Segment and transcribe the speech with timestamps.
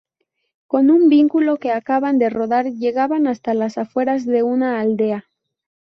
[0.65, 5.27] Con un vehículo que acaban de robar llegan hasta las afueras de una aldea.